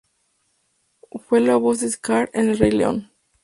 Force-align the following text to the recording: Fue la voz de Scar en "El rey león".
Fue 1.27 1.41
la 1.41 1.57
voz 1.57 1.79
de 1.81 1.89
Scar 1.91 2.31
en 2.33 2.49
"El 2.49 2.57
rey 2.57 2.71
león". 2.71 3.11